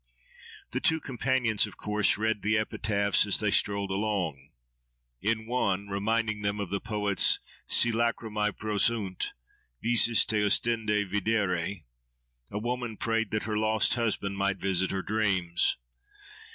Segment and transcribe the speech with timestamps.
[0.71, 4.49] The two companions, of course, read the epitaphs as they strolled along.
[5.21, 9.33] In one, reminding them of the poet's—Si lacrimae prosunt,
[9.79, 15.77] visis te ostende videri!—a woman prayed that her lost husband might visit her dreams.